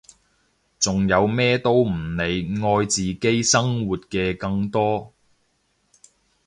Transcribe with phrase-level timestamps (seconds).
[0.79, 5.13] 仲有咩都唔理愛自己生活嘅更多！